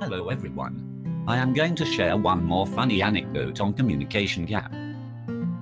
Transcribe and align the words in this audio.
Hello 0.00 0.30
everyone. 0.30 1.24
I 1.28 1.36
am 1.36 1.52
going 1.52 1.74
to 1.74 1.84
share 1.84 2.16
one 2.16 2.42
more 2.42 2.66
funny 2.66 3.02
anecdote 3.02 3.60
on 3.60 3.74
communication 3.74 4.46
gap. 4.46 4.72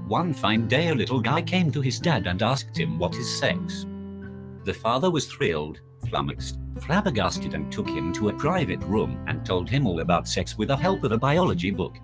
One 0.07 0.33
fine 0.33 0.69
day 0.69 0.91
a 0.91 0.95
little 0.95 1.21
guy 1.21 1.43
came 1.43 1.73
to 1.73 1.81
his 1.81 1.99
dad 1.99 2.29
and 2.29 2.41
asked 2.41 2.79
him 2.79 3.01
what 3.01 3.17
is 3.17 3.29
sex. 3.37 3.85
The 4.63 4.73
father 4.73 5.11
was 5.11 5.27
thrilled, 5.27 5.81
flummoxed, 6.09 6.57
flabbergasted 6.83 7.55
and 7.55 7.73
took 7.73 7.89
him 7.89 8.13
to 8.13 8.29
a 8.29 8.33
private 8.33 8.81
room 8.85 9.25
and 9.27 9.45
told 9.45 9.69
him 9.69 9.89
all 9.89 9.99
about 9.99 10.29
sex 10.29 10.57
with 10.57 10.69
the 10.69 10.77
help 10.77 11.03
of 11.03 11.11
a 11.11 11.19
biology 11.19 11.73
book. 11.73 11.97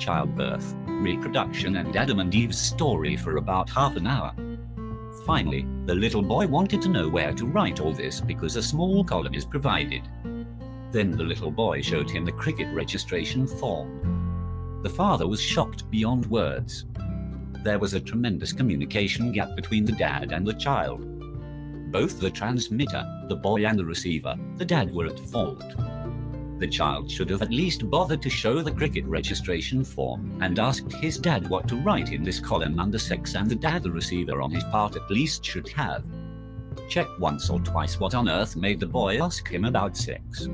Childbirth, 0.00 0.74
reproduction 0.88 1.76
and 1.76 1.94
Adam 1.94 2.18
and 2.18 2.34
Eve's 2.34 2.60
story 2.60 3.16
for 3.16 3.36
about 3.36 3.70
half 3.70 3.94
an 3.94 4.08
hour. 4.08 4.34
Finally, 5.24 5.68
the 5.86 5.94
little 5.94 6.20
boy 6.20 6.48
wanted 6.48 6.82
to 6.82 6.88
know 6.88 7.08
where 7.08 7.32
to 7.32 7.46
write 7.46 7.78
all 7.78 7.92
this 7.92 8.20
because 8.20 8.56
a 8.56 8.62
small 8.62 9.04
column 9.04 9.34
is 9.34 9.44
provided. 9.44 10.02
Then 10.94 11.10
the 11.10 11.24
little 11.24 11.50
boy 11.50 11.82
showed 11.82 12.08
him 12.08 12.24
the 12.24 12.30
cricket 12.30 12.68
registration 12.72 13.48
form. 13.48 14.80
The 14.84 14.88
father 14.88 15.26
was 15.26 15.42
shocked 15.42 15.90
beyond 15.90 16.24
words. 16.26 16.84
There 17.64 17.80
was 17.80 17.94
a 17.94 18.00
tremendous 18.00 18.52
communication 18.52 19.32
gap 19.32 19.56
between 19.56 19.84
the 19.84 19.98
dad 19.98 20.30
and 20.30 20.46
the 20.46 20.54
child. 20.54 21.00
Both 21.90 22.20
the 22.20 22.30
transmitter, 22.30 23.04
the 23.28 23.34
boy 23.34 23.66
and 23.66 23.76
the 23.76 23.84
receiver, 23.84 24.36
the 24.54 24.64
dad 24.64 24.94
were 24.94 25.06
at 25.06 25.18
fault. 25.18 25.64
The 26.60 26.68
child 26.70 27.10
should 27.10 27.30
have 27.30 27.42
at 27.42 27.50
least 27.50 27.90
bothered 27.90 28.22
to 28.22 28.30
show 28.30 28.62
the 28.62 28.70
cricket 28.70 29.04
registration 29.06 29.82
form 29.82 30.38
and 30.40 30.60
asked 30.60 30.92
his 30.92 31.18
dad 31.18 31.50
what 31.50 31.66
to 31.66 31.76
write 31.76 32.12
in 32.12 32.22
this 32.22 32.38
column 32.38 32.78
under 32.78 33.00
sex 33.00 33.34
and 33.34 33.50
the 33.50 33.56
dad 33.56 33.82
the 33.82 33.90
receiver 33.90 34.40
on 34.40 34.52
his 34.52 34.62
part 34.62 34.94
at 34.94 35.10
least 35.10 35.44
should 35.44 35.66
have. 35.70 36.04
Check 36.88 37.08
once 37.18 37.50
or 37.50 37.58
twice 37.58 37.98
what 37.98 38.14
on 38.14 38.28
earth 38.28 38.54
made 38.54 38.78
the 38.78 38.86
boy 38.86 39.20
ask 39.20 39.48
him 39.48 39.64
about 39.64 39.96
sex. 39.96 40.48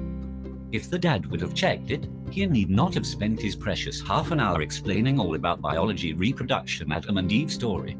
If 0.72 0.88
the 0.88 0.98
dad 0.98 1.26
would 1.26 1.40
have 1.40 1.54
checked 1.54 1.90
it, 1.90 2.08
he 2.30 2.46
need 2.46 2.70
not 2.70 2.94
have 2.94 3.06
spent 3.06 3.40
his 3.40 3.56
precious 3.56 4.00
half 4.00 4.30
an 4.30 4.38
hour 4.38 4.62
explaining 4.62 5.18
all 5.18 5.34
about 5.34 5.60
biology 5.60 6.12
reproduction 6.12 6.92
Adam 6.92 7.18
and 7.18 7.30
Eve 7.32 7.50
story. 7.50 7.96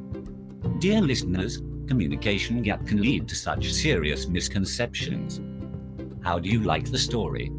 Dear 0.79 1.01
listeners, 1.01 1.63
communication 1.89 2.63
gap 2.63 2.87
can 2.87 3.03
lead 3.03 3.27
to 3.29 3.35
such 3.35 3.73
serious 3.73 4.29
misconceptions. 4.29 5.41
How 6.23 6.39
do 6.39 6.49
you 6.49 6.61
like 6.61 6.89
the 6.89 6.99
story? 6.99 7.51